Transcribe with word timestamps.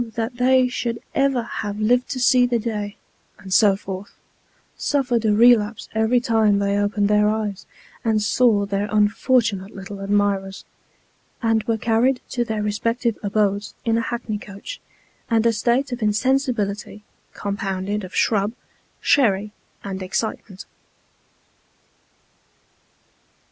that 0.15 0.37
they 0.37 0.67
should 0.67 0.97
ever 1.13 1.43
have 1.43 1.79
lived 1.79 2.09
to 2.09 2.19
see 2.19 2.47
the 2.47 2.57
day 2.57 2.97
and 3.37 3.53
so 3.53 3.75
forth; 3.75 4.13
suffered 4.75 5.23
a 5.25 5.31
relapse 5.31 5.87
every 5.93 6.19
time 6.19 6.57
they 6.57 6.75
opened 6.75 7.07
their 7.07 7.29
eyes 7.29 7.67
and 8.03 8.19
saw 8.23 8.65
their 8.65 8.87
unfortunate 8.91 9.75
little 9.75 9.99
admirers; 10.01 10.65
and 11.43 11.61
were 11.65 11.77
carried 11.77 12.19
to 12.31 12.43
their 12.43 12.63
respective 12.63 13.15
abodes 13.21 13.75
in 13.85 13.95
a 13.95 14.01
hackney 14.01 14.39
coach, 14.39 14.81
and 15.29 15.45
a 15.45 15.53
state 15.53 15.91
of 15.91 16.01
insensibility, 16.01 17.03
compounded 17.35 18.03
of 18.03 18.15
shrub, 18.15 18.53
sherry, 19.01 19.51
and 19.83 20.01
excitement. 20.01 20.65